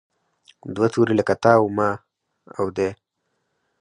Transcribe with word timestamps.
دوه 0.75 0.87
توري 0.93 1.13
لکه 1.19 1.35
تا، 1.43 1.53
ما 1.77 1.89
او 2.57 2.65
دی. 2.77 2.89